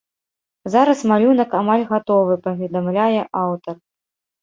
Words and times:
Зараз 0.75 0.99
малюнак 1.11 1.53
амаль 1.61 1.85
гатовы, 1.93 2.41
паведамляе 2.49 3.21
аўтар. 3.47 3.75